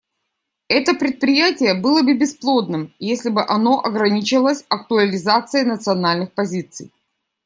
[0.67, 6.91] Это предприятие было бы бесплодным, если бы оно ограничивалось актуализацией национальных позиций.